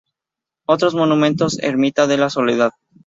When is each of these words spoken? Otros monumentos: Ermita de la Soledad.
Otros 0.65 0.95
monumentos: 0.95 1.59
Ermita 1.59 2.07
de 2.07 2.17
la 2.17 2.31
Soledad. 2.31 2.71